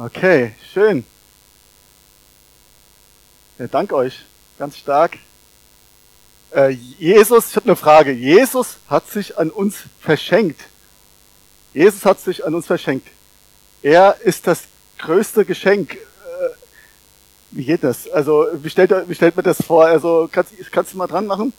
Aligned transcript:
Okay, 0.00 0.52
schön. 0.72 1.04
Ja, 3.58 3.66
danke 3.66 3.96
euch. 3.96 4.20
Ganz 4.56 4.76
stark. 4.76 5.18
Äh, 6.54 6.68
Jesus, 6.68 7.50
ich 7.50 7.56
habe 7.56 7.66
eine 7.66 7.74
Frage. 7.74 8.12
Jesus 8.12 8.76
hat 8.88 9.10
sich 9.10 9.36
an 9.36 9.50
uns 9.50 9.74
verschenkt. 10.00 10.60
Jesus 11.74 12.04
hat 12.04 12.20
sich 12.20 12.46
an 12.46 12.54
uns 12.54 12.66
verschenkt. 12.66 13.08
Er 13.82 14.16
ist 14.22 14.46
das 14.46 14.62
größte 14.98 15.44
Geschenk. 15.44 15.94
Äh, 15.94 15.98
wie 17.50 17.64
geht 17.64 17.82
das? 17.82 18.08
Also, 18.08 18.46
wie 18.52 18.70
stellt, 18.70 18.92
wie 19.08 19.16
stellt 19.16 19.34
man 19.34 19.44
das 19.44 19.60
vor? 19.66 19.84
Also, 19.86 20.28
kannst, 20.30 20.52
kannst 20.70 20.92
du 20.92 20.96
mal 20.98 21.08
dran 21.08 21.26
machen? 21.26 21.52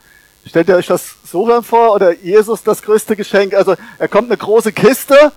Stellt 0.45 0.69
ihr 0.69 0.77
euch 0.77 0.87
das 0.87 1.15
so 1.25 1.61
vor? 1.61 1.93
Oder 1.93 2.15
Jesus 2.15 2.63
das 2.63 2.81
größte 2.83 3.17
Geschenk? 3.17 3.53
Also, 3.53 3.75
er 3.97 4.07
kommt 4.07 4.29
eine 4.29 4.37
große 4.37 4.71
Kiste 4.71 5.33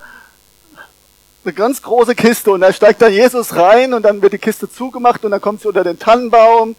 eine 1.45 1.53
ganz 1.53 1.81
große 1.81 2.15
Kiste 2.15 2.51
und 2.51 2.61
da 2.61 2.71
steigt 2.71 3.01
dann 3.01 3.11
Jesus 3.11 3.55
rein 3.55 3.93
und 3.93 4.03
dann 4.03 4.21
wird 4.21 4.33
die 4.33 4.37
Kiste 4.37 4.71
zugemacht 4.71 5.25
und 5.25 5.31
dann 5.31 5.41
kommt 5.41 5.61
sie 5.61 5.67
unter 5.67 5.83
den 5.83 5.99
Tannenbaum. 5.99 6.75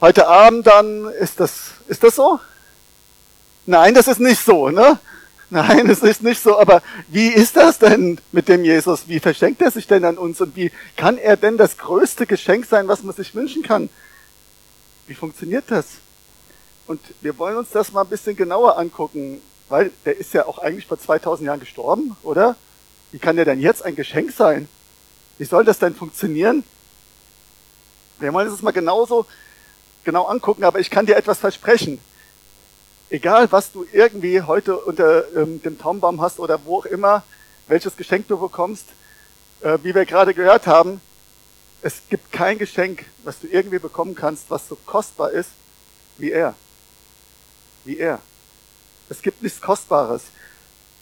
Heute 0.00 0.28
Abend 0.28 0.66
dann, 0.66 1.06
ist 1.06 1.40
das, 1.40 1.72
ist 1.88 2.02
das 2.04 2.16
so? 2.16 2.38
Nein, 3.66 3.94
das 3.94 4.08
ist 4.08 4.20
nicht 4.20 4.40
so, 4.40 4.70
ne? 4.70 4.98
Nein, 5.50 5.90
es 5.90 6.02
ist 6.02 6.22
nicht 6.22 6.42
so, 6.42 6.58
aber 6.58 6.82
wie 7.08 7.28
ist 7.28 7.56
das 7.56 7.78
denn 7.78 8.18
mit 8.30 8.48
dem 8.48 8.64
Jesus? 8.64 9.08
Wie 9.08 9.20
verschenkt 9.20 9.60
er 9.60 9.70
sich 9.70 9.86
denn 9.86 10.04
an 10.04 10.16
uns 10.16 10.40
und 10.40 10.56
wie 10.56 10.72
kann 10.96 11.18
er 11.18 11.36
denn 11.36 11.58
das 11.58 11.76
größte 11.76 12.26
Geschenk 12.26 12.66
sein, 12.66 12.88
was 12.88 13.02
man 13.02 13.14
sich 13.14 13.34
wünschen 13.34 13.62
kann? 13.62 13.90
Wie 15.06 15.14
funktioniert 15.14 15.64
das? 15.68 15.86
Und 16.86 17.00
wir 17.20 17.36
wollen 17.38 17.56
uns 17.56 17.70
das 17.70 17.92
mal 17.92 18.02
ein 18.02 18.08
bisschen 18.08 18.34
genauer 18.34 18.78
angucken, 18.78 19.42
weil 19.68 19.90
der 20.04 20.16
ist 20.16 20.32
ja 20.32 20.46
auch 20.46 20.58
eigentlich 20.58 20.86
vor 20.86 20.98
2000 20.98 21.46
Jahren 21.46 21.60
gestorben, 21.60 22.16
oder? 22.22 22.56
Wie 23.12 23.18
kann 23.18 23.36
der 23.36 23.44
denn 23.44 23.60
jetzt 23.60 23.84
ein 23.84 23.94
Geschenk 23.94 24.32
sein? 24.32 24.68
Wie 25.38 25.44
soll 25.44 25.64
das 25.64 25.78
denn 25.78 25.94
funktionieren? 25.94 26.64
Wir 28.18 28.32
wollen 28.32 28.48
das 28.48 28.62
mal 28.62 28.72
genauso 28.72 29.26
genau 30.04 30.24
angucken, 30.24 30.64
aber 30.64 30.80
ich 30.80 30.90
kann 30.90 31.06
dir 31.06 31.16
etwas 31.16 31.38
versprechen. 31.38 32.00
Egal, 33.10 33.52
was 33.52 33.72
du 33.72 33.86
irgendwie 33.92 34.40
heute 34.42 34.76
unter 34.78 35.30
ähm, 35.36 35.62
dem 35.62 35.78
Taumbaum 35.78 36.20
hast 36.20 36.40
oder 36.40 36.64
wo 36.64 36.78
auch 36.78 36.86
immer, 36.86 37.22
welches 37.68 37.96
Geschenk 37.96 38.26
du 38.28 38.38
bekommst, 38.38 38.86
äh, 39.60 39.78
wie 39.82 39.94
wir 39.94 40.06
gerade 40.06 40.34
gehört 40.34 40.66
haben, 40.66 41.00
es 41.82 42.02
gibt 42.08 42.32
kein 42.32 42.58
Geschenk, 42.58 43.04
was 43.24 43.40
du 43.40 43.48
irgendwie 43.48 43.78
bekommen 43.78 44.14
kannst, 44.14 44.50
was 44.50 44.68
so 44.68 44.76
kostbar 44.86 45.30
ist 45.30 45.50
wie 46.18 46.30
er. 46.30 46.54
Wie 47.84 47.98
er. 47.98 48.20
Es 49.08 49.20
gibt 49.20 49.42
nichts 49.42 49.60
Kostbares. 49.60 50.22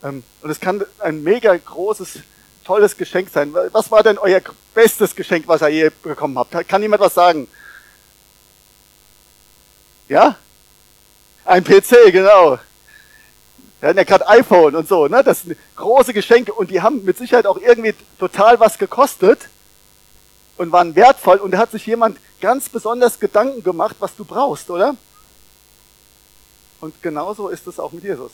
Ähm, 0.03 0.23
und 0.41 0.49
es 0.49 0.59
kann 0.59 0.83
ein 0.99 1.23
mega 1.23 1.55
großes, 1.55 2.19
tolles 2.65 2.97
Geschenk 2.97 3.29
sein. 3.29 3.53
Was 3.71 3.91
war 3.91 4.03
denn 4.03 4.17
euer 4.17 4.41
bestes 4.73 5.15
Geschenk, 5.15 5.47
was 5.47 5.61
ihr 5.61 5.69
je 5.69 5.91
bekommen 6.03 6.37
habt? 6.37 6.67
Kann 6.67 6.81
jemand 6.81 7.01
was 7.01 7.13
sagen? 7.13 7.47
Ja? 10.07 10.35
Ein 11.45 11.63
PC, 11.63 12.11
genau. 12.11 12.59
Wir 13.79 13.89
hatten 13.89 13.97
ja 13.97 14.03
gerade 14.03 14.27
iPhone 14.27 14.75
und 14.75 14.87
so, 14.87 15.07
ne? 15.07 15.23
Das 15.23 15.41
sind 15.41 15.57
große 15.75 16.13
Geschenke 16.13 16.53
und 16.53 16.69
die 16.69 16.81
haben 16.81 17.03
mit 17.03 17.17
Sicherheit 17.17 17.47
auch 17.47 17.57
irgendwie 17.57 17.95
total 18.19 18.59
was 18.59 18.77
gekostet 18.77 19.49
und 20.57 20.71
waren 20.71 20.95
wertvoll 20.95 21.37
und 21.37 21.51
da 21.51 21.57
hat 21.57 21.71
sich 21.71 21.87
jemand 21.87 22.19
ganz 22.41 22.69
besonders 22.69 23.19
Gedanken 23.19 23.63
gemacht, 23.63 23.95
was 23.99 24.15
du 24.15 24.23
brauchst, 24.23 24.69
oder? 24.69 24.95
Und 26.79 27.01
genauso 27.01 27.49
ist 27.49 27.65
es 27.65 27.79
auch 27.79 27.91
mit 27.91 28.03
Jesus. 28.03 28.31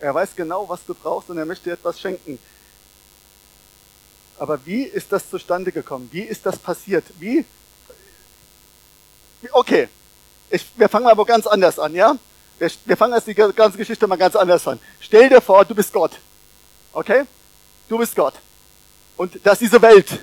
Er 0.00 0.14
weiß 0.14 0.36
genau, 0.36 0.68
was 0.68 0.84
du 0.86 0.94
brauchst 0.94 1.30
und 1.30 1.38
er 1.38 1.46
möchte 1.46 1.64
dir 1.64 1.74
etwas 1.74 2.00
schenken. 2.00 2.38
Aber 4.38 4.64
wie 4.66 4.82
ist 4.82 5.10
das 5.12 5.30
zustande 5.30 5.72
gekommen? 5.72 6.08
Wie 6.12 6.20
ist 6.20 6.44
das 6.44 6.58
passiert? 6.58 7.04
Wie? 7.18 7.44
Okay, 9.52 9.88
ich, 10.50 10.66
wir 10.76 10.88
fangen 10.88 11.06
aber 11.06 11.24
ganz 11.24 11.46
anders 11.46 11.78
an, 11.78 11.94
ja? 11.94 12.16
Wir, 12.58 12.70
wir 12.84 12.96
fangen 12.96 13.14
jetzt 13.14 13.26
die 13.26 13.34
ganze 13.34 13.78
Geschichte 13.78 14.06
mal 14.06 14.16
ganz 14.16 14.36
anders 14.36 14.66
an. 14.66 14.78
Stell 15.00 15.28
dir 15.28 15.40
vor, 15.40 15.64
du 15.64 15.74
bist 15.74 15.92
Gott. 15.92 16.12
Okay? 16.92 17.24
Du 17.88 17.98
bist 17.98 18.14
Gott. 18.16 18.34
Und 19.16 19.38
das 19.44 19.54
ist 19.54 19.72
diese 19.72 19.82
Welt. 19.82 20.20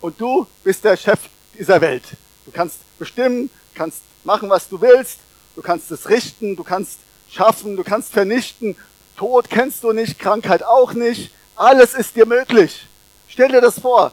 Und 0.00 0.20
du 0.20 0.46
bist 0.62 0.84
der 0.84 0.96
Chef 0.96 1.18
dieser 1.58 1.80
Welt. 1.80 2.04
Du 2.44 2.50
kannst 2.52 2.78
bestimmen, 2.98 3.50
kannst 3.74 4.02
machen, 4.24 4.48
was 4.48 4.68
du 4.68 4.80
willst. 4.80 5.18
Du 5.54 5.62
kannst 5.62 5.90
es 5.90 6.08
richten, 6.08 6.54
du 6.54 6.62
kannst 6.62 6.98
schaffen, 7.36 7.76
du 7.76 7.84
kannst 7.84 8.12
vernichten. 8.12 8.76
Tod 9.16 9.48
kennst 9.48 9.84
du 9.84 9.92
nicht, 9.92 10.18
Krankheit 10.18 10.62
auch 10.62 10.92
nicht. 10.92 11.30
Alles 11.54 11.94
ist 11.94 12.16
dir 12.16 12.26
möglich. 12.26 12.86
Stell 13.28 13.48
dir 13.48 13.60
das 13.60 13.80
vor. 13.80 14.12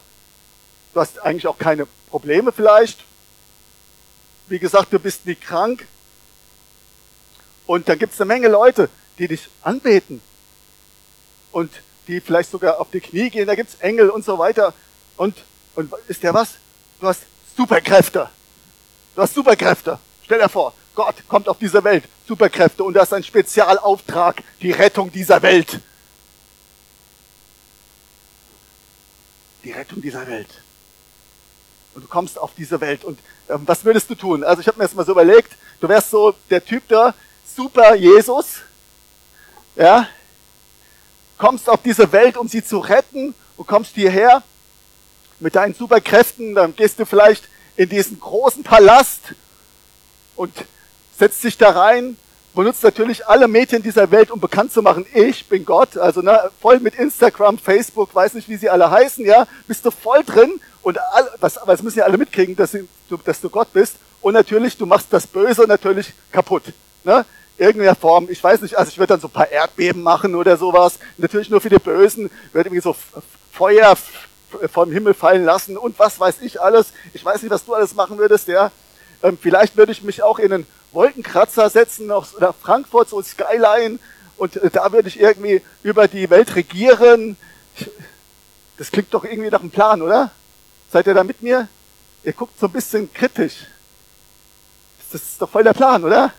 Du 0.94 1.00
hast 1.00 1.20
eigentlich 1.20 1.48
auch 1.48 1.58
keine 1.58 1.88
Probleme 2.10 2.52
vielleicht. 2.52 3.00
Wie 4.48 4.60
gesagt, 4.60 4.94
du 4.94 5.00
bist 5.00 5.26
nie 5.26 5.36
krank. 5.36 5.88
Und 7.66 7.90
dann 7.90 7.98
gibt 7.98 8.14
es 8.14 8.22
eine 8.22 8.28
Menge 8.28 8.50
Leute, 8.50 8.90
die 9.18 9.28
dich 9.28 9.50
anbeten. 9.62 10.22
Und 11.52 11.72
die 12.08 12.20
vielleicht 12.20 12.52
sogar 12.52 12.80
auf 12.80 12.92
die 12.92 13.00
Knie 13.00 13.30
gehen. 13.30 13.48
Da 13.48 13.56
gibt 13.56 13.70
es 13.70 13.80
Engel 13.80 14.10
und 14.10 14.26
so 14.26 14.38
weiter. 14.38 14.74
Und, 15.18 15.36
und 15.76 15.92
ist 16.08 16.24
der 16.24 16.34
was? 16.34 16.56
Du 17.00 17.08
hast 17.08 17.22
Superkräfte. 17.56 18.30
Du 19.16 19.22
hast 19.22 19.34
Superkräfte. 19.34 20.00
Stell 20.24 20.40
dir 20.40 20.50
vor, 20.50 20.74
Gott 20.96 21.16
kommt 21.28 21.48
auf 21.48 21.58
diese 21.58 21.84
Welt, 21.84 22.04
Superkräfte 22.28 22.84
und 22.84 22.94
das 22.94 23.10
ist 23.10 23.14
ein 23.14 23.24
Spezialauftrag, 23.24 24.42
die 24.62 24.72
Rettung 24.72 25.12
dieser 25.12 25.42
Welt. 25.42 25.80
Die 29.64 29.72
Rettung 29.72 30.02
dieser 30.02 30.26
Welt. 30.28 30.50
Und 31.96 32.04
du 32.04 32.08
kommst 32.08 32.40
auf 32.40 32.52
diese 32.56 32.80
Welt 32.82 33.04
und 33.04 33.20
ähm, 33.50 33.64
was 33.66 33.84
würdest 33.86 34.10
du 34.10 34.16
tun? 34.16 34.44
Also 34.44 34.62
ich 34.62 34.68
habe 34.68 34.78
mir 34.78 34.86
das 34.86 34.94
mal 34.94 35.06
so 35.06 35.12
überlegt, 35.12 35.54
du 35.80 35.88
wärst 35.88 36.10
so 36.10 36.34
der 36.50 36.64
Typ 36.64 36.88
da, 36.88 37.14
super 37.56 37.96
Jesus, 37.96 38.62
ja, 39.76 40.08
kommst 41.38 41.70
auf 41.70 41.82
diese 41.84 42.12
Welt, 42.12 42.38
um 42.38 42.48
sie 42.48 42.64
zu 42.64 42.80
retten 42.80 43.36
und 43.58 43.68
kommst 43.68 43.96
hierher 43.96 44.44
mit 45.40 45.56
deinen 45.56 45.74
Superkräften, 45.74 46.56
dann 46.56 46.76
gehst 46.76 47.00
du 47.00 47.06
vielleicht 47.06 47.50
in 47.76 47.90
diesen 47.90 48.20
großen 48.20 48.64
Palast 48.64 49.34
und 50.36 50.54
setzt 51.18 51.42
sich 51.42 51.58
da 51.58 51.72
rein, 51.72 52.18
benutzt 52.54 52.84
natürlich 52.84 53.28
alle 53.28 53.48
Medien 53.48 53.82
dieser 53.82 54.12
Welt, 54.12 54.32
um 54.32 54.40
bekannt 54.40 54.72
zu 54.72 54.82
machen, 54.82 55.06
ich 55.14 55.48
bin 55.48 55.66
Gott, 55.66 55.98
also 55.98 56.22
ne, 56.22 56.52
voll 56.62 56.80
mit 56.80 56.96
Instagram, 56.96 57.58
Facebook, 57.58 58.14
weiß 58.14 58.36
nicht, 58.36 58.48
wie 58.48 58.58
sie 58.58 58.70
alle 58.70 58.90
heißen, 58.90 59.26
ja, 59.26 59.48
bist 59.68 59.86
du 59.86 59.92
voll 59.92 60.24
drin 60.24 60.60
und 60.82 61.00
all, 61.00 61.30
das, 61.42 61.58
es 61.68 61.84
müssen 61.84 62.00
ja 62.00 62.06
alle 62.06 62.18
mitkriegen, 62.18 62.56
dass 62.56 62.72
du, 62.72 63.18
dass 63.26 63.42
du 63.42 63.50
Gott 63.50 63.74
bist. 63.74 63.96
Und 64.22 64.34
natürlich, 64.34 64.78
du 64.78 64.86
machst 64.86 65.08
das 65.12 65.28
Böse 65.28 65.64
natürlich 65.64 66.14
kaputt, 66.32 66.64
ne, 67.04 67.26
irgendeiner 67.58 67.96
Form, 67.96 68.28
ich 68.30 68.44
weiß 68.44 68.62
nicht, 68.62 68.78
also 68.78 68.90
ich 68.90 68.98
würde 68.98 69.14
dann 69.14 69.20
so 69.20 69.28
ein 69.28 69.32
paar 69.32 69.52
Erdbeben 69.52 70.02
machen 70.02 70.36
oder 70.36 70.58
sowas, 70.58 71.00
natürlich 71.18 71.50
nur 71.50 71.62
für 71.62 71.70
die 71.70 71.80
Bösen, 71.80 72.30
würde 72.52 72.70
irgendwie 72.70 72.82
so 72.82 72.96
Feuer 73.52 73.96
vom 74.72 74.92
Himmel 74.92 75.14
fallen 75.14 75.44
lassen 75.44 75.78
und 75.78 75.98
was 75.98 76.20
weiß 76.20 76.36
ich 76.42 76.62
alles, 76.62 76.94
ich 77.14 77.26
weiß 77.26 77.42
nicht, 77.42 77.52
was 77.52 77.66
du 77.66 77.74
alles 77.74 77.96
machen 77.96 78.18
würdest, 78.18 78.48
ja, 78.48 78.72
ähm, 79.24 79.38
vielleicht 79.42 79.76
würde 79.76 79.92
ich 79.92 80.04
mich 80.04 80.22
auch 80.24 80.40
in 80.40 80.54
einen 80.54 80.68
Wolkenkratzer 80.94 81.70
setzen 81.70 82.08
nach 82.08 82.56
Frankfurt, 82.62 83.10
so 83.10 83.22
Skyline, 83.22 84.00
und 84.38 84.56
äh, 84.58 84.70
da 84.70 84.92
würde 84.92 85.08
ich 85.08 85.20
irgendwie 85.20 85.62
über 85.84 86.08
die 86.08 86.30
Welt 86.30 86.56
regieren. 86.56 87.38
Das 88.78 88.92
klingt 88.92 89.14
doch 89.14 89.24
irgendwie 89.24 89.50
nach 89.50 89.62
einem 89.62 89.72
Plan, 89.72 90.02
oder? 90.02 90.32
Seid 90.92 91.08
ihr 91.08 91.14
da 91.14 91.24
mit 91.24 91.42
mir? 91.42 91.68
Ihr 92.24 92.34
guckt 92.34 92.60
so 92.60 92.68
ein 92.68 92.72
bisschen 92.72 93.12
kritisch. 93.14 93.68
Das 95.12 95.22
ist 95.22 95.42
doch 95.42 95.50
voll 95.50 95.64
der 95.64 95.74
Plan, 95.74 96.04
oder? 96.04 96.34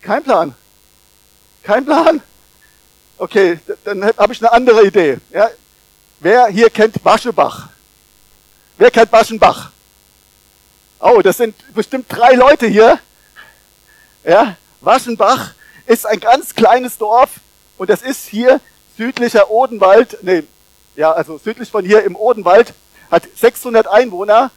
Kein 0.00 0.22
Plan. 0.22 0.54
Kein 1.62 1.84
Plan? 1.84 2.20
Okay, 3.18 3.58
dann 3.84 4.04
habe 4.04 4.32
ich 4.32 4.40
eine 4.42 4.52
andere 4.52 4.84
Idee. 4.86 5.18
Ja? 5.30 5.48
Wer 6.20 6.46
hier 6.48 6.70
kennt 6.70 7.04
Waschebach? 7.04 7.68
Wer 8.78 8.90
kennt 8.90 9.10
Waschenbach? 9.12 9.70
Oh, 10.98 11.20
das 11.22 11.36
sind 11.36 11.54
bestimmt 11.74 12.06
drei 12.08 12.34
Leute 12.34 12.66
hier. 12.66 12.98
Ja, 14.24 14.56
Waschenbach 14.80 15.52
ist 15.86 16.06
ein 16.06 16.20
ganz 16.20 16.54
kleines 16.54 16.98
Dorf 16.98 17.30
und 17.76 17.90
das 17.90 18.02
ist 18.02 18.26
hier 18.26 18.60
südlicher 18.96 19.50
Odenwald, 19.50 20.18
nee, 20.22 20.42
ja, 20.96 21.12
also 21.12 21.38
südlich 21.38 21.70
von 21.70 21.84
hier 21.84 22.02
im 22.04 22.16
Odenwald, 22.16 22.72
hat 23.10 23.24
600 23.36 23.86
Einwohner 23.86 24.50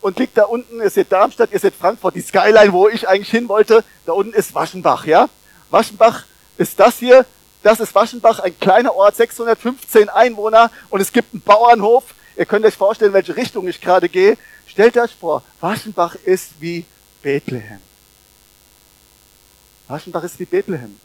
und 0.00 0.18
liegt 0.18 0.36
da 0.36 0.44
unten, 0.44 0.80
ihr 0.80 0.90
seht 0.90 1.10
Darmstadt, 1.10 1.50
ihr 1.52 1.58
seht 1.58 1.74
Frankfurt, 1.74 2.14
die 2.14 2.20
Skyline, 2.20 2.72
wo 2.72 2.88
ich 2.88 3.08
eigentlich 3.08 3.30
hin 3.30 3.48
wollte, 3.48 3.82
da 4.04 4.12
unten 4.12 4.34
ist 4.34 4.54
Waschenbach, 4.54 5.06
ja. 5.06 5.28
Waschenbach 5.70 6.24
ist 6.58 6.78
das 6.78 6.98
hier, 6.98 7.24
das 7.62 7.80
ist 7.80 7.94
Waschenbach, 7.94 8.38
ein 8.40 8.58
kleiner 8.60 8.94
Ort, 8.94 9.16
615 9.16 10.10
Einwohner 10.10 10.70
und 10.90 11.00
es 11.00 11.12
gibt 11.12 11.32
einen 11.32 11.40
Bauernhof. 11.40 12.04
Ihr 12.36 12.44
könnt 12.44 12.66
euch 12.66 12.76
vorstellen, 12.76 13.14
welche 13.14 13.34
Richtung 13.34 13.66
ich 13.66 13.80
gerade 13.80 14.10
gehe. 14.10 14.36
Stellt 14.76 14.98
euch 14.98 15.14
vor, 15.14 15.42
Waschenbach 15.58 16.16
ist 16.16 16.60
wie 16.60 16.84
Bethlehem. 17.22 17.80
Waschenbach 19.88 20.22
ist 20.22 20.38
wie 20.38 20.44
Bethlehem. 20.44 21.00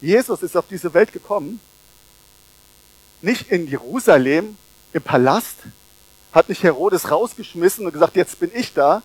Jesus 0.00 0.44
ist 0.44 0.56
auf 0.56 0.68
diese 0.68 0.94
Welt 0.94 1.12
gekommen, 1.12 1.58
nicht 3.20 3.50
in 3.50 3.66
Jerusalem, 3.66 4.56
im 4.92 5.02
Palast, 5.02 5.56
hat 6.32 6.48
nicht 6.48 6.62
Herodes 6.62 7.10
rausgeschmissen 7.10 7.84
und 7.84 7.90
gesagt, 7.90 8.14
jetzt 8.14 8.38
bin 8.38 8.52
ich 8.54 8.72
da, 8.72 9.02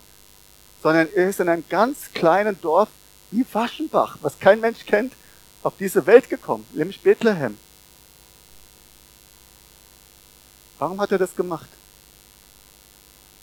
sondern 0.84 1.08
er 1.16 1.28
ist 1.28 1.40
in 1.40 1.50
einem 1.50 1.64
ganz 1.68 2.14
kleinen 2.14 2.62
Dorf 2.62 2.90
wie 3.32 3.44
Waschenbach, 3.52 4.20
was 4.22 4.38
kein 4.38 4.60
Mensch 4.60 4.86
kennt, 4.86 5.14
auf 5.64 5.74
diese 5.80 6.06
Welt 6.06 6.30
gekommen, 6.30 6.68
nämlich 6.74 7.02
Bethlehem. 7.02 7.58
Warum 10.78 11.02
hat 11.02 11.12
er 11.12 11.18
das 11.18 11.36
gemacht? 11.36 11.70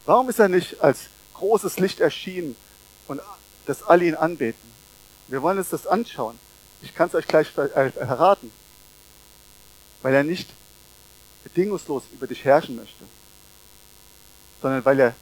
Warum 0.06 0.28
ist 0.28 0.38
er 0.38 0.48
nicht 0.48 0.80
als 0.80 1.06
großes 1.34 1.78
Licht 1.78 2.00
erschienen 2.00 2.56
und 3.08 3.20
dass 3.66 3.82
alle 3.82 4.04
ihn 4.04 4.14
anbeten? 4.14 4.70
Wir 5.28 5.42
wollen 5.42 5.58
uns 5.58 5.70
das 5.70 5.86
anschauen. 5.86 6.38
Ich 6.82 6.94
kann 6.94 7.08
es 7.08 7.14
euch 7.14 7.26
gleich 7.26 7.48
äh, 7.56 7.90
verraten. 7.90 8.52
Weil 10.02 10.14
er 10.14 10.24
nicht 10.24 10.50
bedingungslos 11.44 12.04
über 12.12 12.26
dich 12.26 12.44
herrschen 12.44 12.76
möchte, 12.76 13.04
sondern 14.60 14.84
weil 14.84 15.00
er 15.00 15.14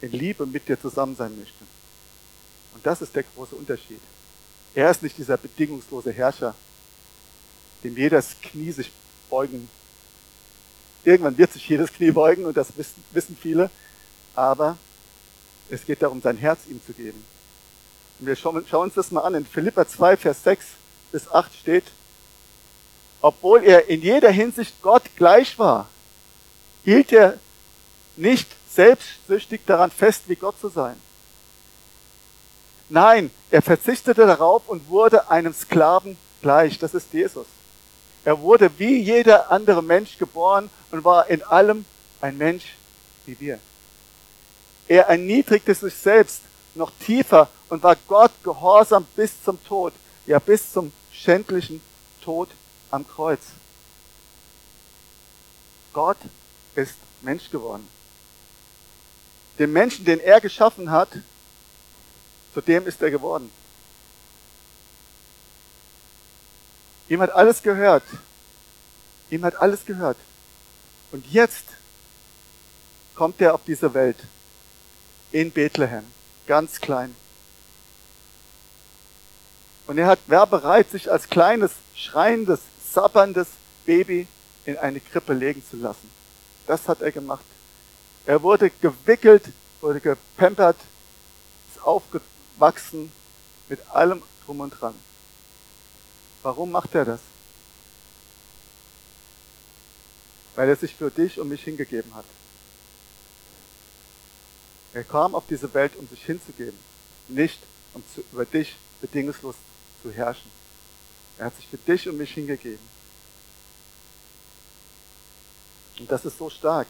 in 0.00 0.12
Liebe 0.12 0.46
mit 0.46 0.68
dir 0.68 0.80
zusammen 0.80 1.16
sein 1.16 1.36
möchte. 1.36 1.64
Und 2.74 2.86
das 2.86 3.02
ist 3.02 3.14
der 3.16 3.24
große 3.24 3.56
Unterschied. 3.56 4.00
Er 4.74 4.90
ist 4.90 5.02
nicht 5.02 5.18
dieser 5.18 5.36
bedingungslose 5.36 6.12
Herrscher, 6.12 6.54
dem 7.82 7.96
jedes 7.96 8.36
Knie 8.40 8.70
sich 8.70 8.92
beugen. 9.28 9.68
Irgendwann 11.04 11.38
wird 11.38 11.52
sich 11.52 11.68
jedes 11.68 11.92
Knie 11.92 12.10
beugen 12.10 12.44
und 12.44 12.56
das 12.56 12.76
wissen, 12.76 13.02
wissen 13.12 13.36
viele. 13.40 13.70
Aber 14.34 14.76
es 15.70 15.84
geht 15.84 16.02
darum, 16.02 16.20
sein 16.20 16.36
Herz 16.36 16.60
ihm 16.68 16.80
zu 16.84 16.92
geben. 16.92 17.24
Und 18.18 18.26
wir 18.26 18.36
schauen, 18.36 18.64
schauen 18.68 18.84
uns 18.84 18.94
das 18.94 19.10
mal 19.10 19.22
an. 19.22 19.34
In 19.34 19.46
Philippa 19.46 19.86
2, 19.86 20.16
Vers 20.16 20.42
6 20.42 20.66
bis 21.12 21.30
8 21.30 21.54
steht, 21.54 21.84
obwohl 23.20 23.64
er 23.64 23.88
in 23.88 24.02
jeder 24.02 24.30
Hinsicht 24.30 24.80
Gott 24.82 25.02
gleich 25.16 25.58
war, 25.58 25.88
hielt 26.84 27.12
er 27.12 27.38
nicht 28.16 28.48
selbstsüchtig 28.70 29.62
daran 29.66 29.90
fest, 29.90 30.24
wie 30.26 30.36
Gott 30.36 30.60
zu 30.60 30.68
sein. 30.68 30.96
Nein, 32.88 33.30
er 33.50 33.62
verzichtete 33.62 34.26
darauf 34.26 34.68
und 34.68 34.88
wurde 34.88 35.30
einem 35.30 35.52
Sklaven 35.52 36.16
gleich. 36.40 36.78
Das 36.78 36.94
ist 36.94 37.12
Jesus. 37.12 37.46
Er 38.24 38.40
wurde 38.40 38.70
wie 38.78 39.00
jeder 39.00 39.50
andere 39.50 39.82
Mensch 39.82 40.18
geboren 40.18 40.70
und 40.90 41.04
war 41.04 41.28
in 41.28 41.42
allem 41.42 41.84
ein 42.20 42.36
Mensch 42.36 42.74
wie 43.26 43.38
wir. 43.40 43.58
Er 44.88 45.06
erniedrigte 45.08 45.74
sich 45.74 45.94
selbst 45.94 46.42
noch 46.74 46.90
tiefer 47.04 47.48
und 47.68 47.82
war 47.82 47.96
Gott 48.06 48.32
gehorsam 48.42 49.06
bis 49.16 49.42
zum 49.42 49.62
Tod, 49.64 49.92
ja 50.26 50.38
bis 50.38 50.72
zum 50.72 50.92
schändlichen 51.12 51.82
Tod 52.22 52.48
am 52.90 53.06
Kreuz. 53.06 53.40
Gott 55.92 56.18
ist 56.74 56.94
Mensch 57.22 57.50
geworden. 57.50 57.86
Den 59.58 59.72
Menschen, 59.72 60.04
den 60.04 60.20
er 60.20 60.40
geschaffen 60.40 60.90
hat, 60.90 61.08
zu 62.54 62.60
dem 62.60 62.86
ist 62.86 63.02
er 63.02 63.10
geworden. 63.10 63.50
Ihm 67.08 67.20
hat 67.20 67.30
alles 67.30 67.62
gehört. 67.62 68.04
Ihm 69.30 69.44
hat 69.44 69.56
alles 69.56 69.84
gehört. 69.84 70.16
Und 71.10 71.26
jetzt 71.30 71.64
kommt 73.14 73.40
er 73.40 73.54
auf 73.54 73.60
diese 73.66 73.92
Welt 73.94 74.18
in 75.32 75.50
Bethlehem, 75.50 76.04
ganz 76.46 76.80
klein. 76.80 77.14
Und 79.86 79.96
er 79.98 80.06
hat, 80.06 80.18
war 80.26 80.46
bereit, 80.46 80.90
sich 80.90 81.10
als 81.10 81.28
kleines, 81.28 81.72
schreiendes, 81.94 82.60
sabberndes 82.92 83.48
Baby 83.86 84.26
in 84.66 84.76
eine 84.76 85.00
Krippe 85.00 85.32
legen 85.32 85.62
zu 85.68 85.76
lassen. 85.76 86.10
Das 86.66 86.88
hat 86.88 87.00
er 87.00 87.10
gemacht. 87.10 87.44
Er 88.26 88.42
wurde 88.42 88.70
gewickelt, 88.70 89.44
wurde 89.80 90.00
gepampert, 90.00 90.76
ist 91.70 91.82
aufgewachsen 91.82 93.10
mit 93.70 93.80
allem 93.90 94.22
drum 94.44 94.60
und 94.60 94.70
dran. 94.78 94.94
Warum 96.42 96.70
macht 96.70 96.94
er 96.94 97.06
das? 97.06 97.20
Weil 100.58 100.70
er 100.70 100.74
sich 100.74 100.92
für 100.92 101.08
dich 101.08 101.38
und 101.38 101.48
mich 101.48 101.62
hingegeben 101.62 102.12
hat. 102.16 102.24
Er 104.92 105.04
kam 105.04 105.36
auf 105.36 105.44
diese 105.48 105.72
Welt, 105.72 105.94
um 105.94 106.08
sich 106.08 106.24
hinzugeben, 106.24 106.76
nicht 107.28 107.60
um 107.94 108.02
zu, 108.12 108.24
über 108.32 108.44
dich 108.44 108.74
bedingungslos 109.00 109.54
zu 110.02 110.10
herrschen. 110.10 110.50
Er 111.38 111.46
hat 111.46 111.54
sich 111.54 111.68
für 111.68 111.76
dich 111.76 112.08
und 112.08 112.18
mich 112.18 112.32
hingegeben. 112.32 112.84
Und 116.00 116.10
das 116.10 116.24
ist 116.24 116.36
so 116.36 116.50
stark. 116.50 116.88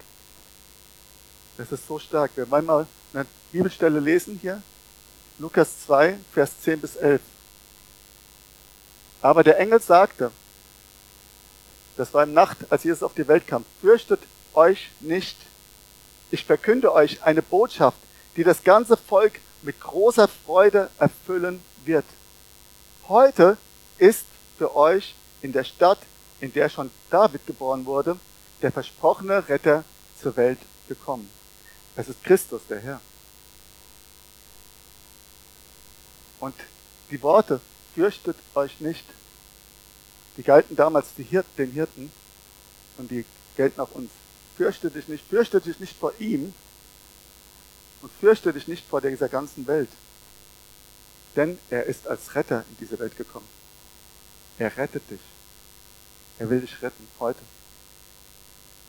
Das 1.59 1.71
ist 1.71 1.87
so 1.87 1.99
stark. 1.99 2.31
Wir 2.37 2.51
wollen 2.51 2.65
mal 2.65 2.87
eine 3.13 3.27
Bibelstelle 3.53 4.01
lesen 4.01 4.39
hier. 4.41 4.63
Lukas 5.39 5.85
2, 5.85 6.19
Vers 6.33 6.53
10 6.63 6.81
bis 6.81 6.97
11. 6.97 7.21
Aber 9.21 9.45
der 9.45 9.59
Engel 9.59 9.83
sagte, 9.83 10.33
das 11.99 12.15
war 12.15 12.23
im 12.23 12.33
Nacht, 12.33 12.59
als 12.71 12.85
Jesus 12.85 13.03
auf 13.03 13.13
die 13.15 13.27
Welt 13.27 13.49
kam, 13.49 13.65
fürchtet 13.81 14.21
euch 14.55 14.91
nicht, 15.01 15.37
ich 16.31 16.45
verkünde 16.45 16.93
euch 16.93 17.25
eine 17.25 17.43
Botschaft, 17.43 17.99
die 18.37 18.45
das 18.45 18.63
ganze 18.63 18.97
Volk 18.97 19.41
mit 19.63 19.81
großer 19.81 20.29
Freude 20.29 20.91
erfüllen 20.99 21.61
wird. 21.85 22.05
Heute 23.09 23.57
ist 23.99 24.27
für 24.59 24.77
euch 24.77 25.17
in 25.43 25.53
der 25.53 25.65
Stadt, 25.65 25.99
in 26.41 26.53
der 26.53 26.69
schon 26.69 26.93
David 27.11 27.45
geboren 27.49 27.85
wurde, 27.85 28.17
der 28.63 28.71
versprochene 28.71 29.49
Retter 29.49 29.83
zur 30.23 30.37
Welt 30.37 30.61
gekommen. 30.87 31.29
Es 31.97 32.09
ist 32.09 32.23
Christus, 32.23 32.63
der 32.69 32.79
Herr. 32.79 33.01
Und 36.39 36.55
die 37.11 37.21
Worte, 37.23 37.61
fürchtet 37.97 38.37
euch 38.55 38.79
nicht, 38.81 39.05
die 40.39 40.45
galten 40.45 40.77
damals 40.77 41.09
den 41.15 41.27
Hirten 41.27 42.13
und 42.97 43.11
die 43.11 43.25
gelten 43.57 43.81
auch 43.81 43.91
uns. 43.91 44.11
Fürchte 44.57 44.89
dich 44.91 45.09
nicht, 45.09 45.25
fürchte 45.29 45.61
dich 45.61 45.79
nicht 45.81 45.97
vor 45.97 46.13
ihm 46.21 46.55
und 48.03 48.13
fürchte 48.21 48.53
dich 48.53 48.69
nicht 48.69 48.87
vor 48.89 49.01
dieser 49.01 49.29
ganzen 49.29 49.67
Welt. 49.67 49.91
Denn 51.35 51.59
er 51.71 51.85
ist 51.85 52.07
als 52.07 52.37
Retter 52.37 52.65
in 52.71 52.77
diese 52.79 52.99
Welt 53.01 53.17
gekommen. 53.17 53.47
Er 54.59 54.77
rettet 54.77 55.11
dich. 55.11 55.21
Er 56.39 56.49
will 56.49 56.61
dich 56.61 56.83
retten, 56.83 57.07
heute. 57.19 57.41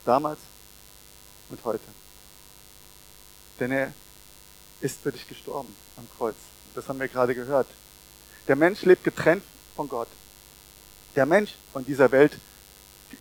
Damals 0.06 0.40
und 1.50 1.64
heute. 1.66 1.84
Denn 3.60 3.72
er 3.72 3.92
ist 4.82 5.02
für 5.02 5.12
dich 5.12 5.28
gestorben 5.28 5.76
am 5.98 6.08
Kreuz. 6.16 6.36
Das 6.76 6.88
haben 6.88 7.00
wir 7.00 7.08
gerade 7.08 7.34
gehört. 7.34 7.68
Der 8.48 8.56
Mensch 8.56 8.84
lebt 8.84 9.04
getrennt 9.04 9.44
von 9.76 9.90
Gott. 9.90 10.08
Der 11.16 11.26
Mensch 11.26 11.56
von 11.74 11.86
dieser 11.86 12.12
Welt, 12.12 12.38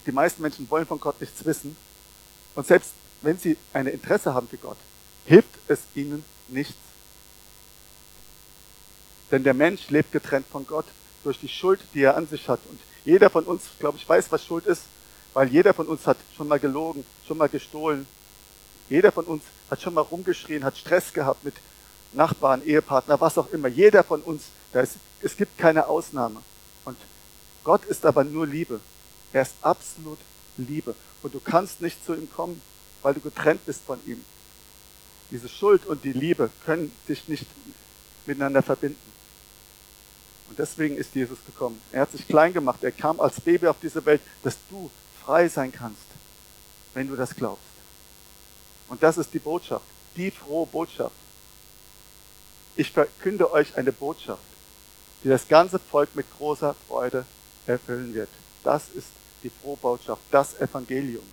die 0.06 0.12
meisten 0.12 0.42
Menschen 0.42 0.68
wollen 0.70 0.86
von 0.86 1.00
Gott 1.00 1.20
nichts 1.20 1.44
wissen, 1.44 1.76
und 2.54 2.66
selbst 2.66 2.92
wenn 3.22 3.38
sie 3.38 3.56
ein 3.72 3.86
Interesse 3.86 4.34
haben 4.34 4.48
für 4.48 4.56
Gott, 4.56 4.76
hilft 5.24 5.50
es 5.68 5.80
ihnen 5.94 6.24
nichts. 6.48 6.76
Denn 9.30 9.44
der 9.44 9.54
Mensch 9.54 9.90
lebt 9.90 10.12
getrennt 10.12 10.46
von 10.50 10.66
Gott 10.66 10.86
durch 11.24 11.38
die 11.38 11.48
Schuld, 11.48 11.80
die 11.94 12.02
er 12.02 12.16
an 12.16 12.26
sich 12.26 12.48
hat. 12.48 12.60
Und 12.70 12.80
jeder 13.04 13.30
von 13.30 13.44
uns, 13.44 13.62
glaube 13.78 13.98
ich, 13.98 14.08
weiß, 14.08 14.32
was 14.32 14.44
Schuld 14.44 14.66
ist, 14.66 14.82
weil 15.34 15.48
jeder 15.48 15.74
von 15.74 15.86
uns 15.86 16.06
hat 16.06 16.16
schon 16.36 16.48
mal 16.48 16.58
gelogen, 16.58 17.04
schon 17.26 17.38
mal 17.38 17.48
gestohlen. 17.48 18.06
Jeder 18.88 19.12
von 19.12 19.24
uns 19.24 19.42
hat 19.70 19.82
schon 19.82 19.94
mal 19.94 20.00
rumgeschrien, 20.00 20.64
hat 20.64 20.76
Stress 20.76 21.12
gehabt 21.12 21.44
mit 21.44 21.54
Nachbarn, 22.12 22.64
Ehepartner, 22.64 23.20
was 23.20 23.36
auch 23.36 23.52
immer. 23.52 23.68
Jeder 23.68 24.02
von 24.02 24.22
uns, 24.22 24.44
ist, 24.72 24.96
es 25.20 25.36
gibt 25.36 25.58
keine 25.58 25.86
Ausnahme. 25.86 26.42
Gott 27.64 27.84
ist 27.84 28.06
aber 28.06 28.24
nur 28.24 28.46
Liebe. 28.46 28.80
Er 29.32 29.42
ist 29.42 29.54
absolut 29.62 30.18
Liebe. 30.56 30.94
Und 31.22 31.34
du 31.34 31.40
kannst 31.40 31.80
nicht 31.80 32.04
zu 32.04 32.14
ihm 32.14 32.30
kommen, 32.30 32.60
weil 33.02 33.14
du 33.14 33.20
getrennt 33.20 33.64
bist 33.66 33.82
von 33.82 33.98
ihm. 34.06 34.24
Diese 35.30 35.48
Schuld 35.48 35.86
und 35.86 36.04
die 36.04 36.12
Liebe 36.12 36.50
können 36.64 36.92
dich 37.08 37.28
nicht 37.28 37.46
miteinander 38.26 38.62
verbinden. 38.62 39.12
Und 40.48 40.58
deswegen 40.58 40.96
ist 40.96 41.14
Jesus 41.14 41.38
gekommen. 41.44 41.80
Er 41.92 42.02
hat 42.02 42.12
sich 42.12 42.26
klein 42.26 42.54
gemacht. 42.54 42.82
Er 42.82 42.92
kam 42.92 43.20
als 43.20 43.40
Baby 43.40 43.66
auf 43.66 43.76
diese 43.82 44.04
Welt, 44.06 44.22
dass 44.42 44.56
du 44.70 44.90
frei 45.24 45.48
sein 45.48 45.72
kannst, 45.72 46.06
wenn 46.94 47.08
du 47.08 47.16
das 47.16 47.34
glaubst. 47.34 47.62
Und 48.88 49.02
das 49.02 49.18
ist 49.18 49.34
die 49.34 49.38
Botschaft, 49.38 49.84
die 50.16 50.30
frohe 50.30 50.66
Botschaft. 50.66 51.14
Ich 52.76 52.92
verkünde 52.92 53.52
euch 53.52 53.76
eine 53.76 53.92
Botschaft, 53.92 54.42
die 55.22 55.28
das 55.28 55.48
ganze 55.48 55.78
Volk 55.78 56.14
mit 56.14 56.26
großer 56.38 56.74
Freude 56.86 57.26
erfüllen 57.68 58.14
wird. 58.14 58.28
Das 58.64 58.84
ist 58.94 59.08
die 59.42 59.50
Frohbotschaft, 59.50 60.22
das 60.30 60.60
Evangelium, 60.60 61.24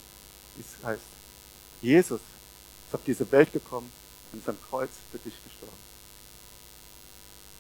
es 0.59 0.85
heißt. 0.85 1.01
Jesus 1.81 2.19
ist 2.19 2.93
auf 2.93 3.01
diese 3.05 3.29
Welt 3.31 3.51
gekommen 3.51 3.91
und 4.31 4.39
ist 4.39 4.49
am 4.49 4.57
Kreuz 4.69 4.89
für 5.11 5.17
dich 5.17 5.33
gestorben. 5.43 5.73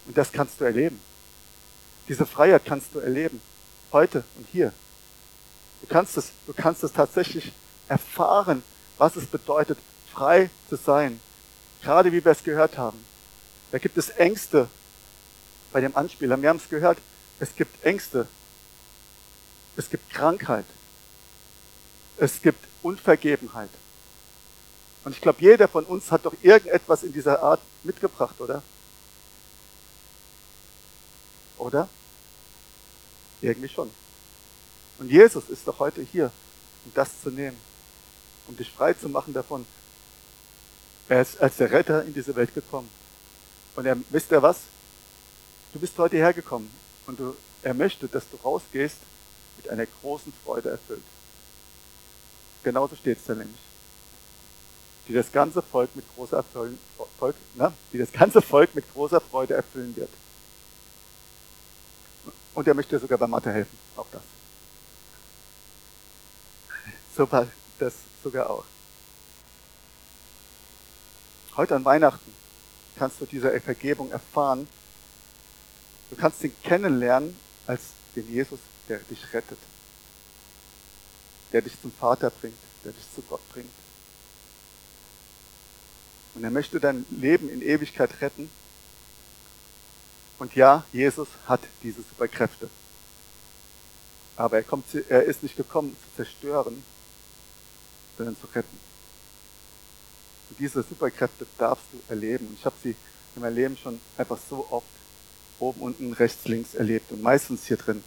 Und 0.07 0.17
das 0.17 0.31
kannst 0.31 0.59
du 0.59 0.65
erleben. 0.65 0.99
Diese 2.07 2.25
Freiheit 2.25 2.63
kannst 2.65 2.93
du 2.93 2.99
erleben. 2.99 3.41
Heute 3.91 4.23
und 4.37 4.47
hier. 4.51 4.71
Du 5.81 5.87
kannst 5.87 6.17
es, 6.17 6.31
du 6.45 6.53
kannst 6.53 6.83
es 6.83 6.93
tatsächlich 6.93 7.51
erfahren, 7.87 8.63
was 8.97 9.15
es 9.15 9.25
bedeutet, 9.25 9.77
frei 10.11 10.49
zu 10.69 10.75
sein. 10.75 11.19
Gerade 11.81 12.11
wie 12.11 12.23
wir 12.23 12.31
es 12.31 12.43
gehört 12.43 12.77
haben. 12.77 13.03
Da 13.71 13.77
gibt 13.77 13.97
es 13.97 14.09
Ängste 14.09 14.67
bei 15.71 15.81
dem 15.81 15.95
Anspieler. 15.95 16.41
Wir 16.41 16.49
haben 16.49 16.57
es 16.57 16.69
gehört, 16.69 16.97
es 17.39 17.55
gibt 17.55 17.83
Ängste. 17.83 18.27
Es 19.77 19.89
gibt 19.89 20.09
Krankheit. 20.11 20.65
Es 22.17 22.41
gibt 22.41 22.65
Unvergebenheit. 22.81 23.69
Und 25.03 25.11
ich 25.11 25.21
glaube, 25.21 25.41
jeder 25.41 25.67
von 25.67 25.85
uns 25.85 26.11
hat 26.11 26.25
doch 26.25 26.33
irgendetwas 26.41 27.03
in 27.03 27.13
dieser 27.13 27.41
Art 27.43 27.61
mitgebracht, 27.83 28.39
oder? 28.39 28.63
Oder? 31.57 31.89
Irgendwie 33.41 33.69
schon. 33.69 33.91
Und 34.97 35.11
Jesus 35.11 35.49
ist 35.49 35.67
doch 35.67 35.79
heute 35.79 36.01
hier, 36.01 36.31
um 36.85 36.91
das 36.93 37.21
zu 37.21 37.29
nehmen, 37.29 37.57
um 38.47 38.55
dich 38.55 38.71
frei 38.71 38.93
zu 38.93 39.09
machen 39.09 39.33
davon. 39.33 39.65
Er 41.07 41.21
ist 41.21 41.39
als 41.39 41.57
der 41.57 41.71
Retter 41.71 42.03
in 42.03 42.13
diese 42.13 42.35
Welt 42.35 42.53
gekommen. 42.53 42.89
Und 43.75 43.85
er, 43.85 43.97
wisst 44.09 44.31
ihr 44.31 44.41
was? 44.41 44.61
Du 45.73 45.79
bist 45.79 45.97
heute 45.97 46.15
hergekommen 46.15 46.69
und 47.05 47.19
du, 47.19 47.35
er 47.61 47.73
möchte, 47.73 48.07
dass 48.07 48.23
du 48.29 48.37
rausgehst 48.37 48.97
mit 49.57 49.69
einer 49.69 49.85
großen 49.85 50.33
Freude 50.43 50.69
erfüllt. 50.69 51.03
Genauso 52.63 52.95
steht 52.95 53.19
es 53.19 53.25
da 53.25 53.35
nämlich. 53.35 53.59
Die 55.07 55.13
das 55.13 55.31
ganze 55.31 55.61
Volk 55.61 55.95
mit 55.95 56.05
großer 56.15 56.37
Erfüllen, 56.37 56.79
Volk, 57.19 57.35
na, 57.53 57.71
die 57.93 57.99
das 57.99 58.11
ganze 58.11 58.41
Volk 58.41 58.73
mit 58.73 58.91
großer 58.91 59.21
Freude 59.21 59.53
erfüllen 59.53 59.95
wird. 59.95 60.09
Und 62.55 62.67
er 62.67 62.73
möchte 62.73 62.97
sogar 62.97 63.17
bei 63.17 63.27
Mathe 63.27 63.51
helfen. 63.51 63.77
Auch 63.95 64.07
das. 64.11 64.21
So 67.15 67.31
war 67.31 67.47
das 67.77 67.93
sogar 68.23 68.49
auch. 68.49 68.65
Heute 71.55 71.75
an 71.75 71.85
Weihnachten 71.85 72.33
kannst 72.97 73.21
du 73.21 73.25
diese 73.25 73.59
Vergebung 73.61 74.11
erfahren. 74.11 74.67
Du 76.09 76.15
kannst 76.15 76.43
ihn 76.43 76.53
kennenlernen 76.63 77.37
als 77.67 77.81
den 78.15 78.27
Jesus, 78.31 78.59
der 78.89 78.99
dich 78.99 79.33
rettet. 79.33 79.59
Der 81.51 81.61
dich 81.61 81.79
zum 81.81 81.91
Vater 81.91 82.29
bringt, 82.29 82.57
der 82.83 82.91
dich 82.91 83.05
zu 83.13 83.21
Gott 83.23 83.41
bringt. 83.49 83.69
Und 86.33 86.43
er 86.43 86.51
möchte 86.51 86.79
dein 86.79 87.05
Leben 87.09 87.49
in 87.49 87.61
Ewigkeit 87.61 88.21
retten 88.21 88.49
und 90.37 90.55
ja, 90.55 90.83
Jesus 90.91 91.27
hat 91.47 91.61
diese 91.81 92.01
Superkräfte. 92.01 92.69
Aber 94.35 94.57
er, 94.57 94.63
kommt, 94.63 94.85
er 94.93 95.23
ist 95.23 95.43
nicht 95.43 95.55
gekommen 95.55 95.95
zu 95.95 96.15
zerstören, 96.17 96.83
sondern 98.17 98.35
zu 98.37 98.47
retten. 98.47 98.77
Und 100.49 100.59
diese 100.59 100.83
Superkräfte 100.83 101.45
darfst 101.57 101.85
du 101.93 101.99
erleben. 102.09 102.47
Und 102.47 102.55
ich 102.59 102.65
habe 102.65 102.75
sie 102.83 102.95
in 103.35 103.41
meinem 103.41 103.55
Leben 103.55 103.77
schon 103.77 104.01
einfach 104.17 104.37
so 104.49 104.67
oft 104.69 104.85
oben, 105.59 105.79
unten, 105.79 106.11
rechts, 106.13 106.45
links 106.45 106.75
erlebt. 106.75 107.11
Und 107.11 107.21
meistens 107.21 107.65
hier 107.65 107.77
drin. 107.77 108.03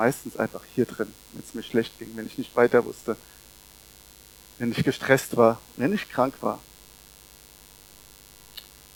Meistens 0.00 0.38
einfach 0.38 0.62
hier 0.74 0.86
drin, 0.86 1.12
wenn 1.34 1.42
es 1.46 1.52
mir 1.52 1.62
schlecht 1.62 1.98
ging, 1.98 2.16
wenn 2.16 2.24
ich 2.24 2.38
nicht 2.38 2.56
weiter 2.56 2.86
wusste, 2.86 3.18
wenn 4.56 4.72
ich 4.72 4.82
gestresst 4.82 5.36
war, 5.36 5.60
wenn 5.76 5.92
ich 5.92 6.08
krank 6.08 6.32
war. 6.40 6.58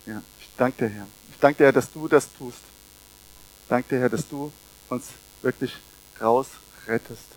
Ja, 0.06 0.22
ich 0.40 0.48
danke 0.56 0.78
dir, 0.78 0.94
Herr. 0.94 1.06
Ich 1.30 1.38
danke 1.38 1.62
dir, 1.62 1.72
dass 1.72 1.92
du 1.92 2.08
das 2.08 2.32
tust. 2.32 2.56
Ich 2.56 3.68
danke 3.68 3.90
dir, 3.90 4.00
Herr, 4.00 4.08
dass 4.08 4.26
du 4.26 4.50
uns 4.88 5.08
wirklich 5.42 5.74
rausrettest. 6.22 7.28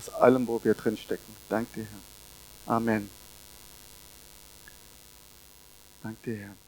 Aus 0.00 0.12
allem, 0.14 0.44
wo 0.48 0.64
wir 0.64 0.74
drin 0.74 0.96
stecken. 0.96 1.36
Danke 1.48 1.82
dir, 1.82 1.86
Herr. 1.86 2.74
Amen. 2.74 3.08
Danke 6.02 6.18
dir, 6.24 6.38
Herr. 6.38 6.61